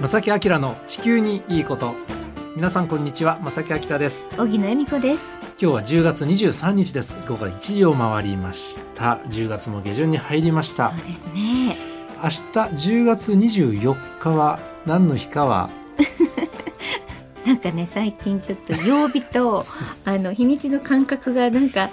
[0.00, 1.94] 正木明の地球にいいこと。
[2.56, 4.30] 皆さんこんにちは正木明です。
[4.30, 5.36] 小木野恵美子です。
[5.42, 7.14] 今日は10月23日です。
[7.28, 9.20] 午後1時を回りました。
[9.28, 10.92] 10月も下旬に入りました。
[10.92, 11.76] そうですね。
[12.22, 15.68] 明日10月24日は何の日かは？
[17.44, 19.66] なんかね最近ちょっと曜日と
[20.06, 21.90] あの日にちの感覚がなんか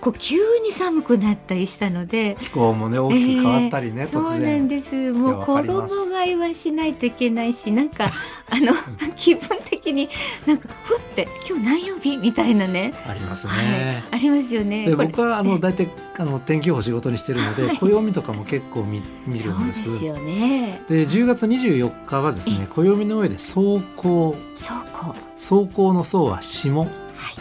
[0.00, 2.36] こう急に寒くなったりしたので。
[2.38, 5.12] 気候もね大きく変わったりね、えー突そうなん然です。
[5.12, 8.06] もう衣替えはしないといけないしなんか
[8.50, 8.72] あの
[9.16, 10.08] 気分的に
[10.46, 12.16] なんかふって今日何曜日？
[12.16, 12.94] みたいなね。
[13.06, 13.66] ありますはい。
[13.66, 14.86] ね、ありますよね。
[14.86, 15.88] で僕はあの大体
[16.18, 17.76] あの天気予報仕事にしてるので、はい。
[17.76, 20.82] 暦とかも結構見見るそうんでですすよね。
[20.88, 26.88] で10月24日はですね暦の上で走行そうこう走行の走は霜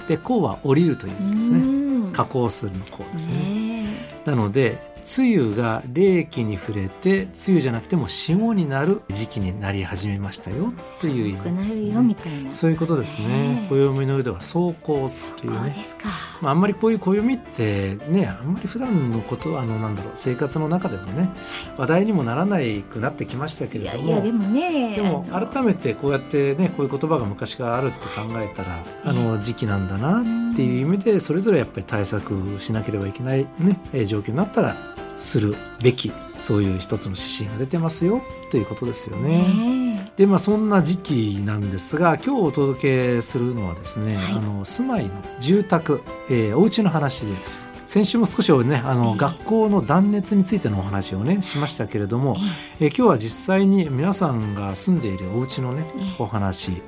[0.07, 1.59] で降は降りるという字ですね。
[1.59, 1.78] うん
[2.19, 3.33] 加工するの降ですね。
[3.35, 3.85] ね
[4.25, 4.77] なので
[5.17, 12.51] 梅雨が冷気に触れて梅雨じゃなくても霜になる時期になり始めましたよという意味です、るよみね、たいな。
[12.51, 13.27] そういうことですね。
[13.27, 15.57] ね暦の上では走行というね。
[15.57, 16.09] そうですか。
[16.41, 21.29] まあ、あんまりこういう暦ってねあんまり普段のことあのなんだろう生活の中でもね
[21.77, 24.09] 話題にもならないくなってきましたけいれども。
[24.09, 24.95] やいやでもね。
[24.95, 34.75] でも改めてこうやってねこういう言葉が昔からあるって考えたらあの時期なんだなっていう意味でそれぞれやっぱり対策しなければいけないねえー状況になったら
[35.17, 39.43] するべきそういう一つの指針が出てますよということですよね。
[39.43, 42.81] ねでまあそんな時期なんですが今日お届
[43.15, 47.69] けするのはですね、はいあの住まいの住宅、えーお家の話です。
[47.89, 49.17] 先週も少しねあの、ええ。
[49.17, 52.37] 学校の断熱についてのお話をねしましたけれども、
[52.79, 52.89] ええ。
[52.89, 56.05] ー今日は実際に皆さんが住んでいるお家のねええ。
[56.19, 56.83] お話、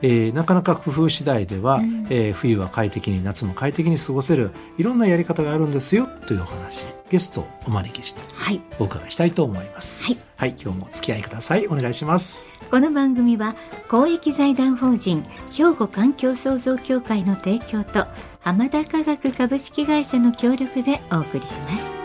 [0.00, 2.06] えーなかなか工夫次第では、うん。
[2.08, 6.86] えー冬は快適に夏も快適に過ごせるいろんなやり方があるんですよというお話。
[7.10, 8.60] ゲストをお招きしてはい。
[8.78, 10.04] お伺いしたいと思います。
[10.04, 10.18] はい。
[10.36, 11.66] はい、今日もお付き合いください。
[11.66, 12.56] お願いします。
[12.70, 13.56] この番組は
[13.88, 18.06] 公益財団法人兵庫環境創造協会の提供と
[18.44, 21.96] 浜田科学株式会社の協力でお送りします。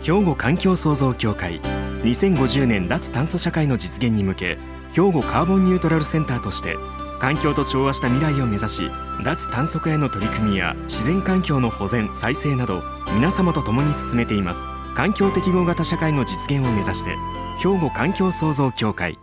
[0.00, 1.60] 兵庫環境創造協会
[2.04, 4.56] 2050年脱炭素社会の実現に向け
[4.92, 6.76] 兵庫カーボンニュートラルセンターとして
[7.18, 8.90] 環境と調和した未来を目指し
[9.24, 12.84] 脱炭素化への取り組みや自然環境の保全再生など
[13.14, 14.75] 皆様と共に進めています。
[14.96, 17.10] 環境適合型社会の実現を目指して
[17.58, 19.18] 兵庫環境創造協会。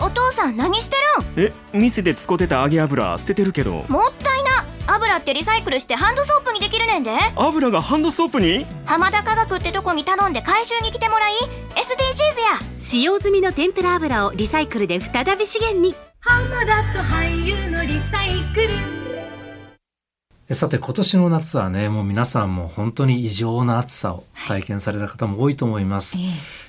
[0.00, 0.96] お父さん何して
[1.36, 3.72] え店で使ってた揚げ油捨ててるけど。
[3.72, 4.64] るんもったいな。
[4.94, 7.10] 油ってリサイクルしてハンドソープにできるねんで。
[7.34, 8.64] 油がハンドソープに？
[8.84, 11.32] 浜田科学ってとこに頼んで回収に来てもらい。
[11.32, 12.60] SDGs や。
[12.78, 15.96] 使用済みの天ぷら油をリサイクルで再び資源に。
[16.24, 16.28] え
[20.54, 26.18] さて今年の夏はねもう皆さんも本当に異常な暑さを体験された方も多いと思います。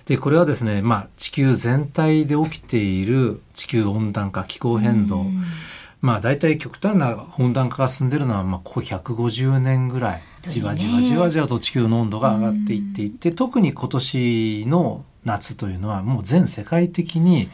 [0.05, 5.25] でこれはですね、まあ、地球全体で起きている地球温暖化気候変動。
[6.01, 17.49] まあ大体極端な温暖化が進んでるのはまあここ150年ぐらいじわじわじわじわと地球の温度が上がっていっていて特に今年の夏というのはもう全世界的に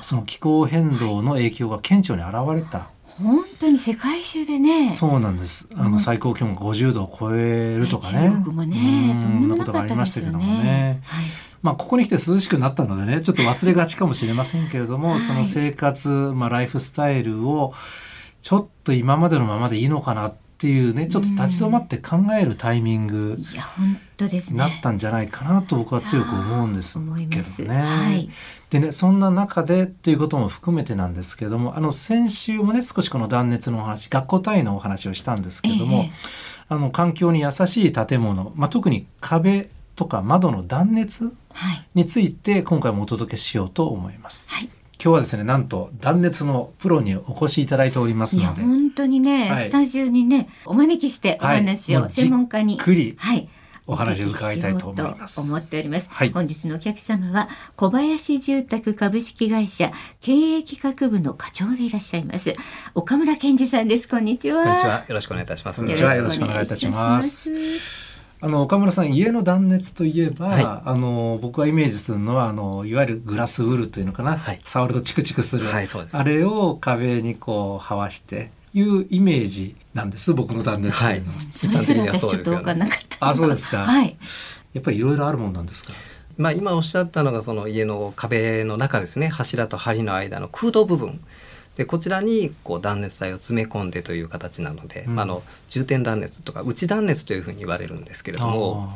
[0.00, 2.90] その気候変動の影響が顕著に現れた。
[3.22, 5.68] 本当に世界中でねそうなんです。
[5.76, 8.28] あの最高気温が50度を超えるとかね。
[8.28, 11.00] 中国もねうんとんでもなことがありかったですましたけどもよねね。
[11.04, 11.24] はい
[11.62, 17.74] まあここに来て涼しくなったのでね、ちょっと忘れがちかもしれませんけれども、はいその生活、まあライフスタイルを
[18.40, 27.80] ちょっと今までのままでいいのかなっていうね、ちょっと立ち止まって考えるタイミングになったんじゃないかなと僕は強く思うんですけどね。
[27.80, 28.30] はい。
[28.68, 36.10] でねそんな中でということも含めてなんですけれどもあの先週もね少しこの断熱のお話学校単位のお話をしたんですけれども、ええ。
[36.68, 41.86] あの環境に優しい建物、まあ、特に壁とか窓の断熱はい。
[41.94, 44.48] について今回もお届けしようと思います。
[44.50, 44.70] はい
[45.02, 48.62] 今日はですねなんと断熱のプロにお越しいただいておりますいやので。
[48.62, 49.68] 本当にね、はい。
[49.68, 52.10] スタジオにねお招きしてお話を、はい。
[52.10, 53.48] 専門家にくりはい。
[53.86, 55.40] お話を伺いたいと思います。
[55.40, 56.30] 思っております、はい。
[56.30, 62.52] 本日のお客様は小林住宅株式会社経営企画部の課長でいらっしゃいます。
[62.94, 64.06] 岡村健二さんです。
[64.06, 64.64] こんにちは。
[64.64, 65.04] こんにちは。
[65.08, 65.80] よろしくお願いいたします。
[65.80, 68.09] よろしくお願いいたします
[68.42, 70.64] あの岡村さん家の断熱といえば、はい。
[70.64, 74.60] あの僕がイメージするのはあのいわゆるグラスウールというのかな、はい。
[74.64, 75.98] 触るとチクチクする、はいす。
[76.12, 80.98] あれを壁にこうはわしていうイメージなんです僕の断熱。
[80.98, 81.18] とい。
[81.18, 83.28] うのは、それすら私ちょっと分かんなかった。
[83.28, 83.84] あそうですか。
[83.84, 84.16] はい。
[84.72, 85.92] やっぱりいろいろあるもんなんですか？
[86.38, 89.28] まあ今おっしゃったのがその家の壁の中ですね。
[89.28, 91.20] 柱と梁の間の空洞部分。
[91.76, 95.14] でこちらにこう断熱材を詰め込んでという形なので、うん。
[95.14, 98.92] まあ、あの重点断熱とか内断熱というふうに言われるんですけれども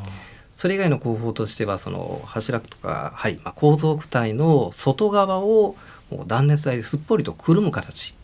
[0.51, 5.75] それ以外の工法としてはその柱とか針、まあ、構造躯体の外側を
[6.27, 8.15] 断熱材ですっぽりとくるむ形、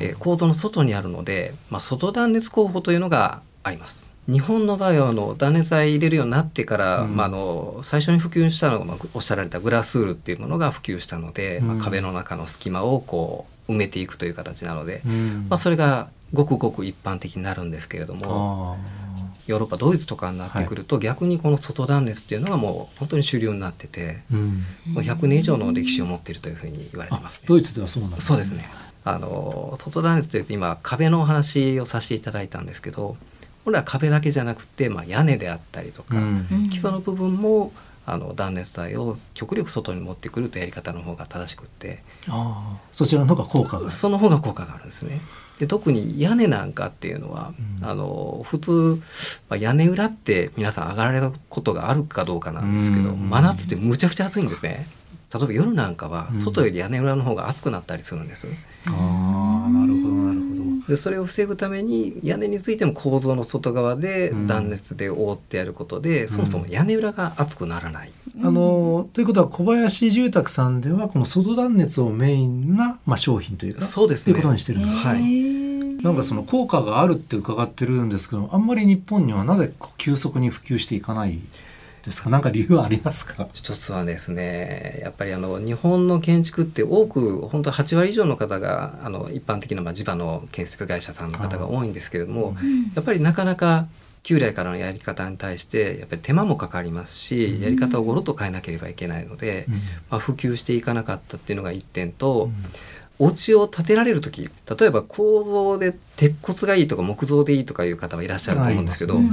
[0.00, 4.11] えー構造の外にあるので、まあ、外断熱工法というのがあります。
[4.28, 7.16] 日本の場合はあの断熱材入れるようになってから、うん。
[7.16, 15.46] まあ、あの最初に普及したのが、まあ、おっしゃられたグラスールっていうものが普及したので、まあ、うん壁の中の隙間をこう埋めていくという形なので、うん。
[15.48, 19.02] まあ、それがごくごく一般的になるんですけれどもあ
[19.46, 27.46] ヨーロッパドイツとかになってくると、逆にこの外断熱っていうのがもう本当に主流になってて、もう100年以上の歴史を持っているというふうに言われてあますね。
[27.48, 28.70] ドイツではそうなんそうですね。
[29.04, 33.16] あの外断熱というと今壁のお話をさせていただいたんですけど
[33.64, 36.46] 本来は壁だけじゃなくて、まあ、屋根であったりとか、うん。
[36.50, 36.70] うん。
[36.70, 37.72] 基礎の部分も
[38.04, 42.02] あの断熱材を極力外に持ってくるというやり方の方が正しくって。
[42.28, 43.90] あーそちらの方が効果がある。
[43.90, 45.20] その方が効果があるんですね。
[45.60, 47.88] で特に屋根なんかっていうのは、うん。
[47.88, 49.00] あの普通、
[49.48, 54.88] まあ、屋根裏って皆さん上がられたことがあるかどうかなんですけど、うん真夏ってむちゃくちゃ暑いんですね。
[55.32, 56.40] 例えば夜なんかはうん。
[56.40, 58.48] 外より屋根裏の方が暑くなったりするんです。
[58.86, 58.92] ああ。
[58.92, 59.41] なるほどなるほど
[60.92, 64.46] でそれを防ぐために屋根についても構造の外側でうん。
[64.46, 68.12] 断熱で覆ってやることで、そもそも屋根裏が熱くならない。
[68.42, 74.34] あのということは小林住宅さんではこの外断熱をメインな、まあ、商品というかそうですね。
[74.34, 75.22] ということにしてるんです、はい。
[76.02, 81.38] なんかその効果があるって伺ってるんですけどあんまり日本にはなぜ急速に普及していかない
[82.10, 82.30] ですか？
[82.30, 83.48] なんか理由はありますか？
[83.52, 92.56] 一つはですねやっぱりあの日本の建築って多く本当8割以上の方があの一般的なまあ地場の建設会社さんの方が多いんですけれども
[92.94, 93.86] やっぱりなかなか
[94.24, 99.74] 旧来からのやり方に対してやっぱり手間もかかりますし、やり方をごろっと変えなければいけないので、うん。
[99.74, 99.80] ま
[100.18, 102.48] あ、普及していかなかったっていうのが一点と、
[103.22, 109.24] お家を建てられる時例えば構造で鉄骨がいいとか木造でいいとかいう方はいらっしゃると思うんですけど、はい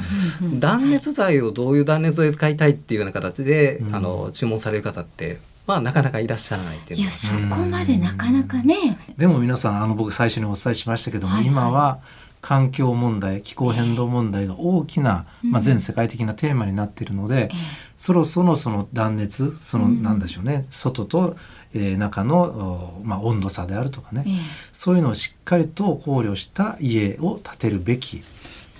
[0.59, 3.95] 断熱材をどういう断熱材で使いたいっていうような形で、うん。
[3.95, 8.75] あの注文される方ってまあなかなかいらっしゃらないっていうのはいやそこまでなかなかね、
[9.17, 11.51] でも皆さんあの僕最初にお伝えしましたけども、はいはい。
[11.51, 11.99] 今は
[12.41, 17.49] 環境問題気候変動問題が大きな、まあ、全世界的なテーマになっているので、
[17.95, 21.35] そろそろその断熱そのなんでしょうね、外と、
[21.73, 24.33] えー中の、おまあ、温度差であるとかね、ええ。
[24.73, 28.23] そういうのをしっかりと考慮した家を建てるべき、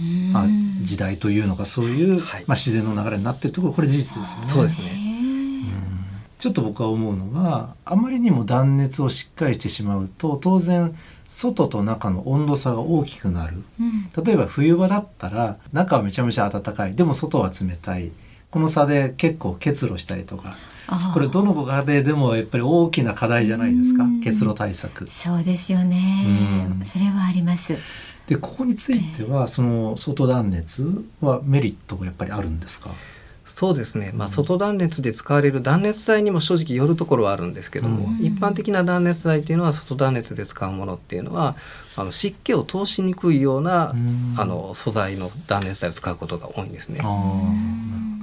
[0.02, 0.34] うん。
[0.34, 0.48] まあ、
[0.82, 2.44] 時代というのがそういう、はい。
[2.48, 4.48] まあ、自然の流れになっているところこれ事実ですよね。
[4.48, 5.10] そうですね。
[6.40, 10.96] ちょっと僕は思うのがあまりにも断熱をしっかりしてしまうと当然
[11.28, 13.62] 外と中の温度差が大きくなる。
[13.80, 14.10] うん。
[14.24, 16.96] 例えば冬場だったら中はめちゃめちゃ暖かい。
[16.96, 18.12] でも外は冷たい
[18.52, 20.58] この差で結構結露したりとか
[21.14, 24.06] これどのご家庭でもやっぱり大きな課題じゃないですか？
[24.06, 24.22] うん。
[24.22, 25.08] 結露対策。
[25.08, 26.26] そうですよね、
[26.80, 26.86] うん。
[26.86, 27.78] それはあります。
[28.26, 32.90] でここについてはその外断熱はメリットがやっぱりあるんですか？
[33.46, 38.26] そうですね、まあ、外断熱で使われる断熱材にも正直よるところはあるんですけども、うん。
[38.26, 41.56] 一般的な断熱材っていうのは外断熱で使うものっていうのは
[41.96, 44.36] あの湿気を通しにくいような、うん。
[44.38, 47.00] あの素材の断熱材を使うことが多いんですね。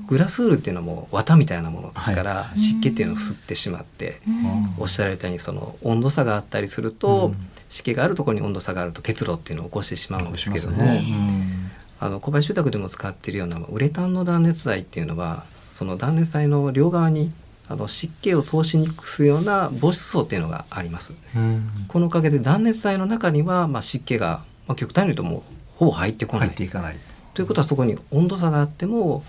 [0.06, 2.58] あグラスウールっていうのはもう綿みたいなものですから、い。
[2.58, 7.36] 湿気っていうのを吸ってしまって、ーおっしゃられたようにその温度差があったりすると、うん。
[7.68, 11.04] 湿気があるところに温度差があると結露っていうのを起こしてしまうんですけども、ね。
[11.08, 11.70] うん。
[11.98, 17.32] あの小林住宅でも使っているようなまあウレタンの断熱材っていうのはその断熱材の両側に
[17.68, 21.14] あの湿気を通しにくくするような防湿層っていうのがあります。
[21.34, 21.68] うん。
[21.88, 25.42] このおかげで断熱材の中にはまあ湿気が、まあ、極端に言うともう
[25.76, 26.48] ほぼ入ってこない。
[26.48, 26.96] 入っていかない。
[27.34, 29.24] ということはそこに温度差があっても、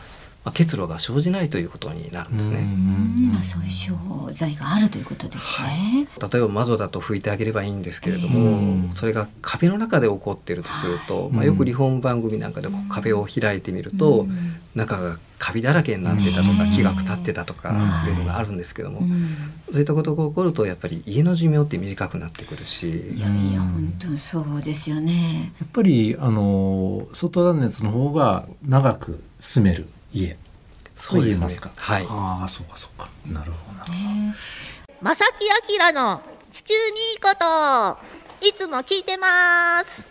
[0.48, 2.60] まあ、結露が生じないということになるんですね。
[2.60, 3.32] うん。
[3.34, 3.94] まあ、そういう商
[4.32, 6.08] 材があるということですね。
[6.18, 8.90] 例えば窓だと拭いてあげればいいんですけれども、うん。
[8.96, 14.56] それが壁の中で起こっているとすると、まあ、よくリフォーム番組なんかで壁を開いてみると、うん。
[14.74, 18.10] 中がカビだらけになってたとか、木が腐ってたとかうん。
[18.10, 18.14] い。
[18.16, 19.28] うのがあるんですけども、うん。
[19.70, 25.52] そういったことが起こるとやっぱり家の寿命って短くなってくるし、いやいや本当にそうですよね。
[25.60, 29.88] やっぱりあの外断熱の方が長く住める
[30.18, 30.38] 家
[30.96, 31.70] そう言えますか。
[31.76, 32.08] はい。
[32.10, 33.10] ああそうかそうか。
[33.28, 34.04] なるほどなるほど。
[34.16, 34.34] ね。
[35.02, 35.26] 正
[35.70, 36.22] 木明の
[36.52, 37.98] 地球にいいこと。
[38.48, 40.08] いつも聞いてます。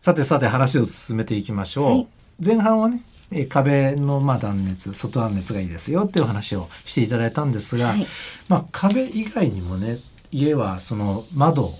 [0.00, 1.84] さてさて話を進めていきましょう。
[1.86, 2.08] はい。
[2.44, 8.06] 前半はねえー壁のまあ断熱外断熱がいいですよっていうお話をしていただいたんですが、はい。
[8.48, 9.98] まあ壁以外にもね
[10.32, 11.70] 家はその窓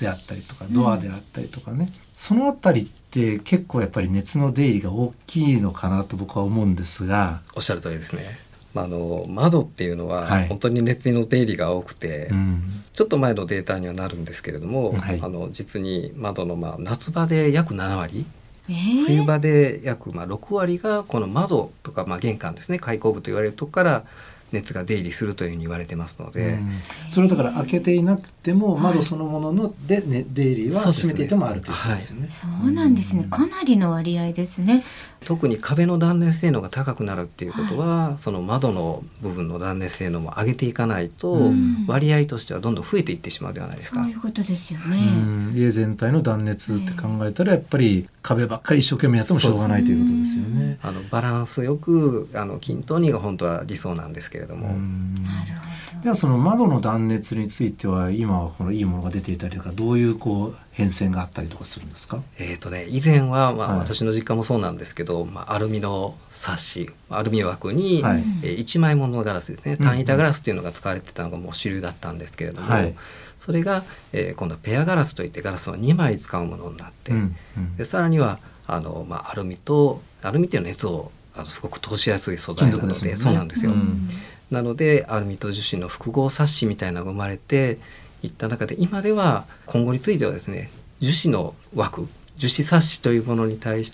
[0.00, 8.38] であったりとかドアであったりとかね、そのあたりって結構やっぱり熱の出入りが大きいのかなと僕は思うんですが、おっしゃる通りですね。
[8.72, 10.48] まあ、あの窓っていうのははい。
[10.48, 12.62] 本当に熱の出入りが多くて、うん。
[12.94, 15.20] ちょっと前のデータにはなるんですけれども、はい。
[15.22, 18.24] あの実に窓のまあ夏場で約7割。
[18.70, 19.04] えー。
[19.04, 22.78] 冬場で約まあ6割がこの窓とかまあ玄関ですね。
[22.78, 24.04] 開口部と言われるとこから
[24.52, 26.70] 熱が出入りするというふうに言われてますので、うん
[27.10, 32.28] それだから開けていなくても窓そのものので、ね、出入りは閉めていてもあるということですよね。
[32.30, 33.26] そうなんですね。
[33.30, 34.82] かなりの割合ですね。
[35.22, 41.84] 特に壁の断熱性能が高くなるっていうことは、その窓の部分の断熱性能も上げていかないと、うん。
[41.86, 44.00] 割合としてはどんどん増えていってしまうではないですか。
[44.00, 44.14] そうい。
[44.14, 44.96] うことですようね。
[44.98, 45.52] ん。
[45.54, 50.78] 家全体の断熱って考えたらやっぱり壁ばっかり一生懸命やってもしょうがないということですよね。
[50.82, 55.14] あのバランスよくあの均等にが本当は理想なんですけれども、うん。
[55.22, 55.71] なるほ
[56.02, 62.20] ではその窓の断熱については今はこのいいものが出ていたりとかどういうこう変遷があったりとかするんですか？
[62.38, 63.78] えーとね、以前は、まあはい。
[63.78, 68.24] 私の実家もそうなんですけど、まあ、アルミのサッシアルミ枠に、はい。
[68.42, 72.94] えー1枚もののガラスですねうん単板ガラスっていうのが使われてたのがもう主流だったんですけれども、はい。
[73.38, 77.76] それが、えー今度はペアガラスといってガラスを2枚使うものになって、うんうん。
[77.76, 83.16] でさらにはあの、まあ、アルミとアルミっていうのは熱をあのすごく通しやすい素材なのでね。
[83.16, 83.70] そうなんですよ。
[83.72, 84.08] うん
[84.52, 87.78] なのでアルミと樹脂の複合サッシみたいなのが生まれて
[88.22, 93.92] いった中で今では今後についてはですね樹脂の枠樹脂サッシというものに対し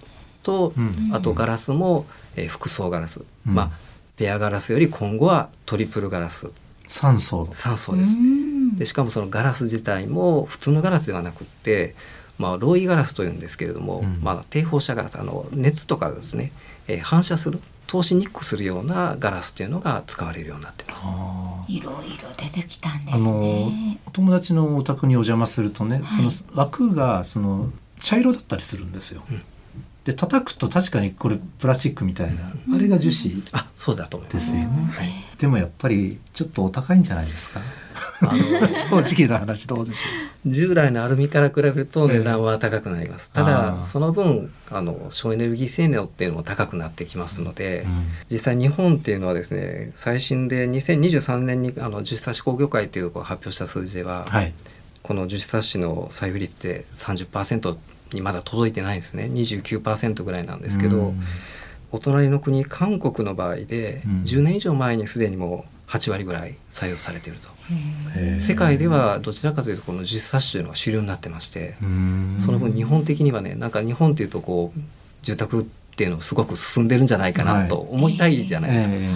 [0.49, 1.15] と、うん。
[1.15, 3.55] あとガラスも、えー複層ガラス、うん。
[3.55, 3.71] まあ
[4.17, 6.51] ペアガラスより今後はトリプルガラス。
[6.87, 7.47] 三層の。
[7.47, 7.53] ど。
[7.53, 8.19] 3層です。
[8.19, 8.77] うん。
[8.77, 11.95] でしかもそのガラス自体も普通のガラスではなくって、
[12.39, 14.21] まあ、ロイガラスというんですけれども、うん。
[14.23, 16.53] まあ、低放射ガラスあの熱とかですね、
[16.87, 21.07] えー反射する通しにくくするようなガラスというのが使われるようになってます。
[21.69, 23.99] いろいろ出てきたんであすのね。
[24.07, 29.23] お友達のお宅にお邪魔するとね、はいその枠がその茶色だったりするんですよ。
[29.31, 29.43] うん
[30.09, 34.25] で叩くと確かにこれプラスチックみたいな、あれが樹脂あそうだと。
[34.31, 34.91] ですよね。
[34.91, 37.61] はいでもやっぱりちょっとお高いんじゃないですか？
[38.23, 38.67] あの
[39.03, 40.01] 正直な話どうでしょ
[40.47, 43.31] 従来のアルミから比べると値段は高くなります。
[43.31, 47.87] たあだーその分あの省エネルギー性能っていうのも高くなってきますので、う。
[48.33, 54.53] 実際日本っていうのはですね最新で2023年にあの樹脂サッシ工業会っていうところが発表した数字では、はい。
[55.09, 57.79] この樹脂サッシの採用率って30%
[58.13, 59.25] にまだ届いてないんですね。
[59.33, 61.21] 29%ぐらいなんですけど、うん。
[61.91, 64.23] お隣の国韓国の場合でうん。
[64.25, 67.49] 10年以上前にすでにもう8割ぐらい採用されていると、
[68.39, 72.37] 世界ではどちらかというとこの樹脂サッシというのが主流になってまして、うん。
[72.39, 74.81] その分日本的にはねなんか日本っていうとこう
[75.23, 75.65] 住宅っ
[75.97, 79.09] ていうのすごく進んでるんじゃないかなと思いたいじゃないですか、え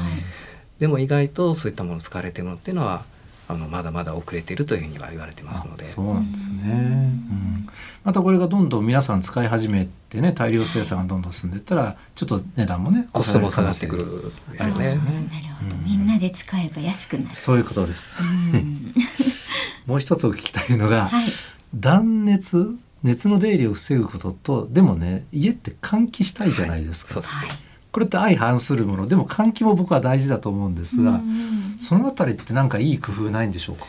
[0.80, 3.04] でも意外とそういったもの使われているのっていうのは
[3.48, 7.68] あのまだまだ遅れているというふうには言われてえますのであそうなんですね、うん。
[8.04, 15.02] またこれがどんどん皆さん使い始めてね大量生産がどんどん進んでいったらちょっと値段もねコストも下がってくるですよねすよ。
[15.02, 15.76] ねなるほど。
[15.84, 17.34] みんなで使えば安くなる。
[17.34, 18.16] そういうことです。
[18.54, 18.94] うん
[19.86, 21.32] もう一つお聞きたいのが、はい。
[21.74, 27.58] 断熱熱の出入りを防ぐこととでもね家って換気したいじゃないですか、そうですねはい。
[27.92, 29.06] これって相反するもの。
[29.06, 33.84] でも換気も僕は大事だと思うんですが、うんそのあたりってなんかいい工夫ないんでしょうか？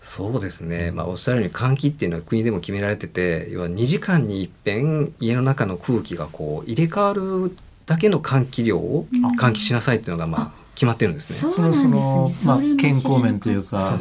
[0.00, 9.26] そうですね、まあ、おっしゃるように換気っていうのは国でも決められてて要は2時間に一遍家の中の空気がこう入れ替わるだけの換気量をうん。
[9.38, 11.52] 換気しなさいっていうのがまあ決まってるんですね。
[11.52, 11.92] そうなんですね。
[11.92, 13.98] そのまあ健康面というか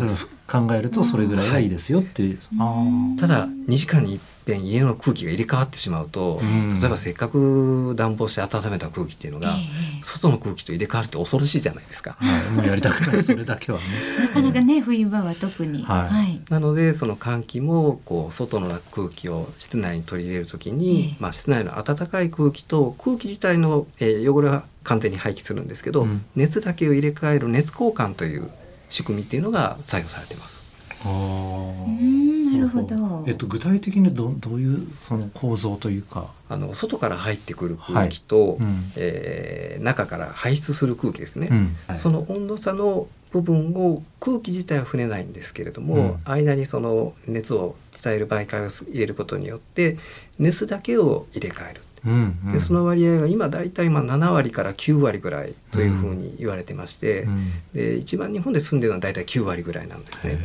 [0.48, 2.84] 考えるとそれぐらいがいいですよっていう、あ
[3.20, 6.80] ただ2時間に一遍家の空気が入れ替わってしまうと、うん。
[6.80, 9.52] 例えばせっかく暖房して温めた空気っていうのが、え
[10.00, 12.18] え外の空気と入れ替わるって恐ろしいじゃないですか。
[12.20, 13.22] あ、はい、もうやりたくない。
[13.22, 13.84] それだけはね。
[14.20, 15.84] なかなかね冬場は特に。
[15.84, 16.10] はい。
[16.10, 16.42] はい。
[16.50, 21.16] なのでその換気もこう外の空気を室内に取り入れるときに、ええ。
[21.20, 26.26] まあ、室内の暖かい空気と空気自体の、えー汚れは完全に廃棄するんですけど、うん。
[26.36, 28.50] 熱だけを入れ替える熱交換という
[28.90, 30.61] 仕組みっていうのが採用されています。
[31.04, 33.24] あーうんなるほど。
[33.28, 38.92] えっと、具体的にどどういうその構造というか、あの外から入ってくる空気と、うん。
[38.96, 41.76] えー中から排出する空気ですね、うん。
[41.88, 41.98] はい。
[41.98, 46.32] その温度差の部分を空気自体は触れないんですけれども、うん。
[46.32, 49.98] 間にその熱を伝える媒介を入れることによって
[50.38, 51.82] 熱だけを入れ替える。
[52.06, 52.54] うんうん。
[52.54, 60.38] でその割合が今大体まあ7割から9割ぐらいというふうに言われてまして、うんで一番日本で住んでるのは大体9割ぐらいなんですね。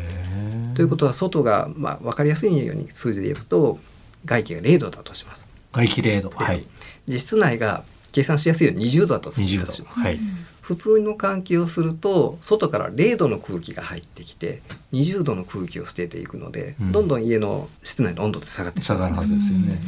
[0.75, 3.79] ということは外が、まあ、分かりやすいように数字で言うと
[4.25, 5.47] 外気が0度だとします。
[5.73, 6.31] 外気0度。
[6.31, 6.67] はい。
[7.09, 9.89] で室内が計算しやすいように20度だとし20ます度。
[9.89, 10.19] はい
[10.67, 16.91] 普通の換気をすると外から0度の空気が入ってきて20度の空気を捨てていくので、うん。
[16.91, 19.79] どんどん家の室内の温度って下がってしまう下がるはずですよね。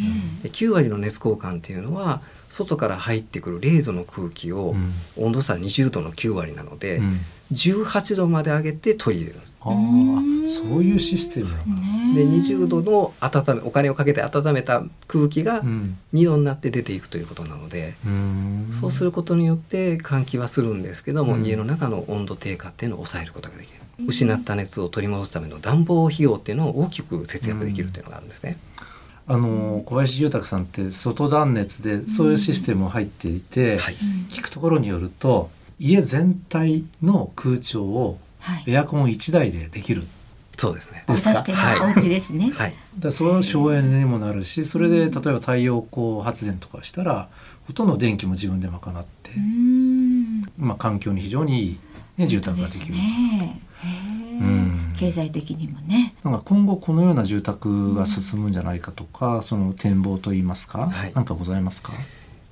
[0.44, 4.92] で9割の熱交換っていうのは外から入ってくる0度の空気を、うん。
[5.16, 7.20] 温度差20度の9割なので、うん。
[7.50, 9.40] 18度まで上げて取り入れる。
[9.40, 9.56] んです。
[9.68, 11.50] ああ、そういうシステム。
[12.14, 15.98] で20度の温めお金をかけて温めた空気がうん。
[16.14, 18.68] 2度になって出ていくということなので、うん。
[18.70, 21.44] そうすることによって換気はするんですけども、うん。
[21.44, 23.78] 家の中の温度低下っていうのを抑えることができる。
[24.06, 28.58] 失った熱を取り戻すための暖房費用っていうのを大きく節約できるっていうのがあるんですね。
[29.26, 33.94] あの小林住宅さんって外断熱でそういうシステムも入っていて、はい。
[34.30, 38.18] 聞くところによると家全体の空調をはい
[38.66, 40.04] エアコン1台でできる。
[40.56, 41.04] そうですね。
[41.08, 41.44] おですか？
[41.82, 42.50] お家ですね。
[42.54, 42.74] はい。
[42.96, 47.28] でその省エネにもなるしそれで例えば太陽光発電とかしたら
[47.66, 50.42] ほとんど電気も自分で賄って、うーん。
[50.58, 51.78] まあ、環境に非常にいい、
[52.16, 52.94] ね、住宅ができる。
[52.94, 53.60] ね
[54.40, 56.14] うん経済的にもね。
[56.24, 61.92] なんか今後このような住宅が進むんじゃないかとか、その展望といいますか、はいなんかございますか？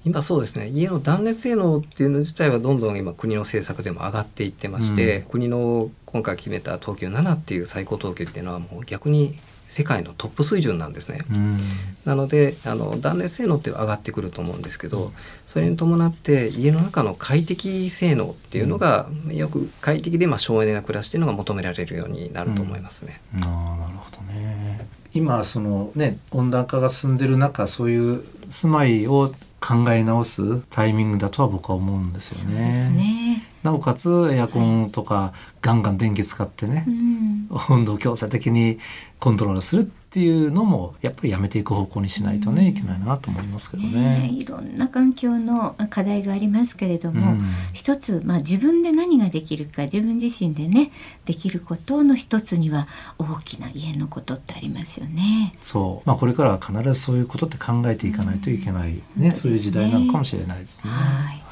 [0.06, 9.36] 今そうですね家の断熱性能っていうの自体はどんどん今国の政策でも上がっていってまして、国の今回決めた東京7っていう最高等級っていうのはもう逆に
[9.66, 11.24] 世界のトップ水準なんですね。
[11.28, 11.58] うん
[12.04, 15.12] なのであの断熱性能って上がってくると思うんですけど
[15.44, 23.20] それに伴って家の中の快適性能っていうのが、よく快適でまあ省エネな暮らしっていうのが求められるようになると思いますね。
[23.42, 24.86] ああなるほどね。
[25.14, 33.25] 今そのね温暖化が進んでる中そういう住まいを考え直すタイミングだとは僕は思うんですよそうですね。
[33.66, 33.70] ね。
[33.70, 37.48] なおかつエアコンとかガンガン電気使ってねう、ん。
[37.68, 38.78] 温度を強制的に
[39.18, 44.20] コントロールするっていうのもやっぱりやめていく方向にしないとね、いけないなと思いますけどね。
[44.20, 47.42] ねいろんな環境の課題がありますけれども、うん
[47.72, 50.90] 一つ、まあ、自分で何ができるか自分自身でね
[51.24, 55.54] できることの一つには大きな家のことってありますよね。
[55.60, 60.90] そう、まあ、これからは必ずそういうことって考えていかないといけない、ね、そういう時代なのかもしれないですね。
[60.90, 61.45] はい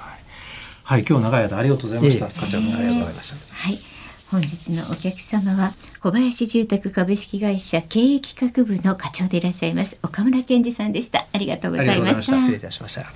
[0.84, 2.26] はい、今日長い間ありがとうございました。
[2.26, 3.54] こちらこそありがとうございました。
[3.54, 3.78] はい。
[4.30, 11.26] 本日のお客様は小林住宅株式会社経営企画部の課長でいらっしゃいます岡村健二さんでした。
[11.32, 11.98] ありがとうございまし。
[11.98, 13.12] ありがとうございました失礼いたしました。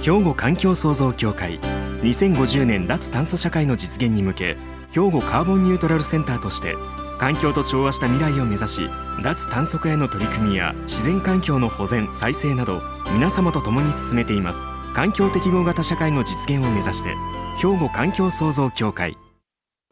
[0.00, 1.58] 兵庫環境創造協会
[2.02, 4.56] 2050年脱炭素社会の実現に向け
[4.92, 6.76] 兵庫カーボンニュートラルセンターとして
[7.18, 8.80] 環境と調和した未来を目指し
[9.24, 12.80] 脱炭素化への取り組みや自然環境の保全再生など
[13.12, 17.14] 皆様と共に進めています環境適合型社会の実現を目指して
[17.56, 19.16] 兵庫環境創造協会。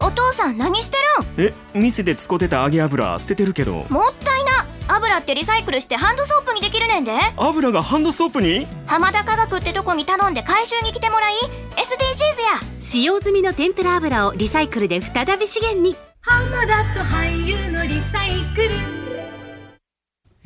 [0.01, 0.97] お父さん何して
[1.39, 3.85] え店で使ってた揚げ油捨ててるけど。
[3.85, 4.67] るんもったいな。
[4.89, 7.13] 油ってリサイクルしてハンドソープにできるねんで。
[7.37, 8.67] 油がハンドソープに？
[8.87, 11.35] 浜田科学ってとこに頼んで回収に来てもらい。
[11.77, 12.81] SDGs や。
[12.81, 15.95] 使用済みの天ぷら油をリサイクルで再び資源に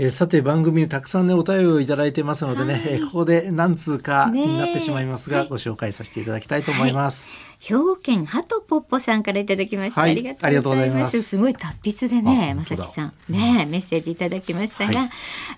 [0.02, 7.50] えーさて番組にたくさんねお便りをいただいてますのでね、えーここで何通かになってしまいますが、ご紹介させていただきたいと思います。
[7.58, 10.12] 兵庫県ハトポッポさんからいただきました、はい。
[10.12, 11.20] ありがとうございます。
[11.20, 11.36] す。
[11.36, 13.12] すごい達筆でねまさきさん。
[13.28, 15.10] ねメッセージいただきましたが、はい。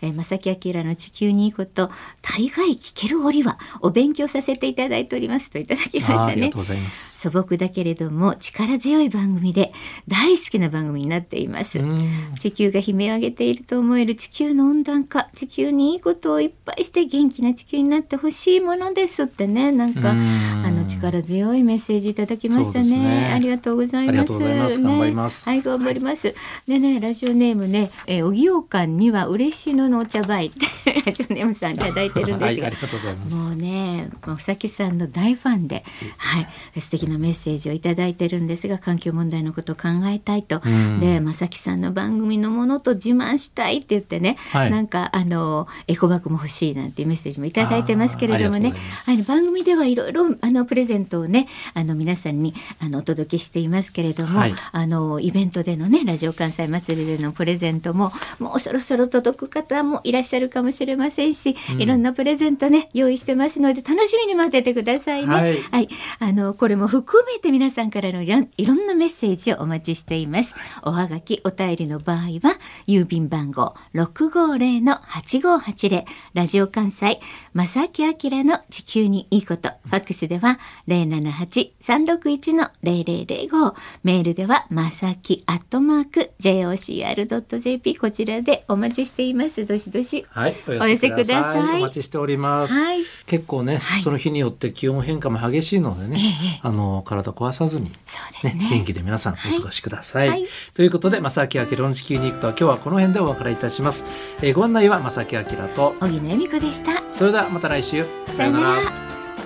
[0.02, 6.22] えー、正木明の地球にいいこと大概聞ける折はお勉強させていただいておりますといただきましたね。
[6.22, 7.20] あーありがとうございます。
[7.20, 9.72] 素朴だけれども力強い番組で
[10.08, 11.78] 大好きな番組になっています。
[11.78, 12.34] うん。
[12.40, 19.72] 地球が悲鳴を上げていると思える地球の温暖化地球にいいことをいっぱいして元気な地球になってほしいものですってね。
[19.72, 20.62] なんかうん。
[20.64, 22.98] あの力強いメッセージいただきましたね。
[22.98, 23.32] ね。
[23.34, 24.38] ありがとうございます。
[24.38, 25.48] 頑張ります。
[25.48, 26.34] はい頑張ります、
[26.66, 30.46] でねラジオネームねえーおぎようかんには嬉しののお茶杯。
[30.46, 30.50] っ
[30.84, 32.96] てラジオネームさんいただいてるんですが、はい、ありがと
[33.34, 33.36] う。
[33.36, 35.84] もうね、まあ、ふさきさんの大ファンで、
[36.16, 40.60] はい、素敵なメッセージをいただいてるんですが、環境問題のことを考えたいと。
[40.66, 41.00] ん。
[41.00, 44.70] で、まさきさんの番組のものと自慢したいって言ってね、はい。
[44.70, 48.72] なんか、あの、エコバッグも欲しいなんていうメッセージもいただいてますけれどもね。
[49.06, 54.54] あの番組ではいろいろ、あの、プレゼントをね、あの、皆さんに、あの、お届けしていますけれども、はい。
[54.72, 65.34] あの、イベントでのね、ラジオ関西祭りでのプレゼントも、もうそろそろ届く方もいらっしゃるかもしれませんし、いろんなプレゼントね、用意してますので、楽しみに待っててくださいね。
[65.34, 65.56] はい。
[65.70, 65.88] はい。
[66.18, 70.54] あの、これも含めて皆さんからのいろんいろんなメッセージをお待ちしています。
[70.82, 73.74] おはがき、お便りの場合は、郵便番号
[74.06, 77.20] 650-8580、ラジオ関西、
[77.54, 89.64] 正木明の地球にいいこと、ファックスでは078-361-0005、メールでは、まさきアットマーク JOCR.jp、こちらでお待ちしています。
[89.64, 90.26] どしどし。
[90.30, 91.78] はい、おお寄せください。
[91.78, 92.74] お待ちしております。
[92.74, 93.04] はい。
[93.26, 94.02] 結構ね、はい。
[94.02, 96.22] その日によって気温変化も激しいのでね、え
[96.56, 97.92] えあの体壊さずに。
[98.04, 98.68] そうですね。
[98.70, 100.48] 元気で皆さんお過ごしください。
[100.74, 103.91] ということで、正木明の地球に行くとは今日はこの辺でお別れいたします。
[104.40, 107.02] えーご案内は正木明と、小木野恵美子でした。
[107.12, 108.04] それではまた来週。
[108.26, 108.76] さよなら。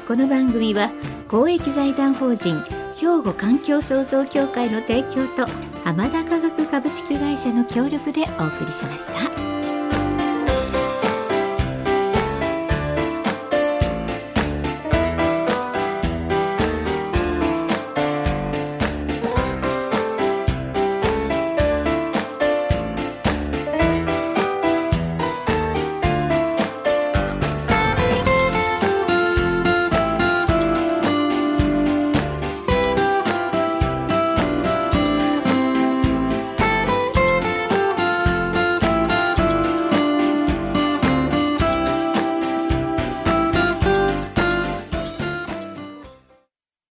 [0.06, 0.92] この番組は
[1.28, 2.62] 公益財団法人
[2.94, 5.46] 兵庫環境創造協会の提供と
[5.84, 9.75] 浜田科学株式会社の協力でお送りしました。